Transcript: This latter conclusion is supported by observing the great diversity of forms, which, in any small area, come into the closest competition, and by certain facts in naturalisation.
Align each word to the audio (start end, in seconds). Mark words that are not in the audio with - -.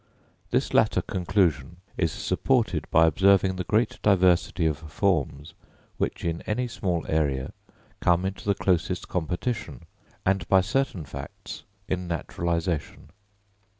This 0.49 0.73
latter 0.73 1.03
conclusion 1.03 1.77
is 1.95 2.11
supported 2.11 2.89
by 2.89 3.05
observing 3.05 3.57
the 3.57 3.63
great 3.63 3.99
diversity 4.01 4.65
of 4.65 4.79
forms, 4.79 5.53
which, 5.99 6.25
in 6.25 6.41
any 6.47 6.67
small 6.67 7.05
area, 7.07 7.53
come 7.99 8.25
into 8.25 8.43
the 8.45 8.55
closest 8.55 9.07
competition, 9.07 9.81
and 10.25 10.47
by 10.47 10.61
certain 10.61 11.05
facts 11.05 11.61
in 11.87 12.07
naturalisation. 12.07 13.09